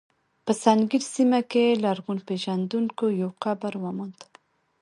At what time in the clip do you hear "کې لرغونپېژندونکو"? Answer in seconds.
1.51-3.05